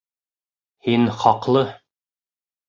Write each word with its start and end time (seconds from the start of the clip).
Һин 0.87 1.05
хаҡлы. 1.19 1.63